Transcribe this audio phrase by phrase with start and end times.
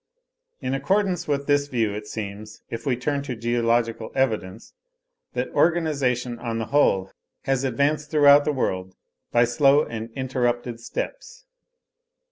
[0.61, 4.73] In accordance with this view it seems, if we turn to geological evidence,
[5.33, 7.11] that organisation on the whole
[7.43, 8.95] has advanced throughout the world
[9.31, 11.45] by slow and interrupted steps.